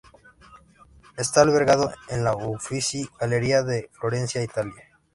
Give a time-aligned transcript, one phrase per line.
[1.15, 4.87] Está albergado en la Uffizi Galería de Florencia, Italia.